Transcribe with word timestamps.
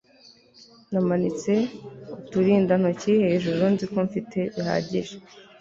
Namanitse 0.91 1.53
uturindantoki 2.17 3.13
hejuru 3.25 3.61
nzi 3.73 3.85
ko 3.91 3.97
mfite 4.07 4.39
bihagije 4.53 5.13